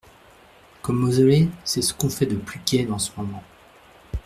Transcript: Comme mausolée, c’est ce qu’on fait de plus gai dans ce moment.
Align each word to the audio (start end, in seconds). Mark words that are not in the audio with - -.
Comme 0.81 0.97
mausolée, 0.99 1.47
c’est 1.63 1.83
ce 1.83 1.93
qu’on 1.93 2.09
fait 2.09 2.25
de 2.25 2.35
plus 2.35 2.59
gai 2.65 2.85
dans 2.85 2.97
ce 2.97 3.11
moment. 3.17 3.43